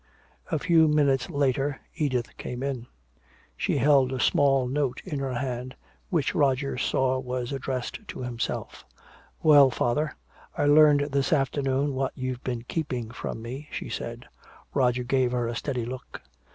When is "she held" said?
3.55-4.11